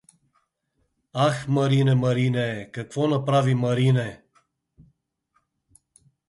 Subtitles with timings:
[1.27, 4.23] —Ах, Марине, Марине, какво направи, Марине!